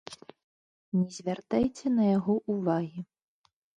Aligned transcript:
Не 0.97 1.03
звяртайце 1.17 1.85
на 1.99 2.03
яго 2.17 2.33
ўвагі. 2.55 2.99